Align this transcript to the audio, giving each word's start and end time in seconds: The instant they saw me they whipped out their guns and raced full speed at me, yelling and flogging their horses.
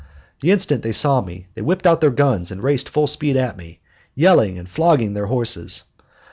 The 0.39 0.49
instant 0.49 0.81
they 0.81 0.93
saw 0.93 1.21
me 1.21 1.45
they 1.53 1.61
whipped 1.61 1.85
out 1.85 2.01
their 2.01 2.09
guns 2.09 2.49
and 2.49 2.63
raced 2.63 2.89
full 2.89 3.05
speed 3.05 3.37
at 3.37 3.55
me, 3.55 3.81
yelling 4.15 4.57
and 4.57 4.67
flogging 4.67 5.13
their 5.13 5.27
horses. 5.27 5.83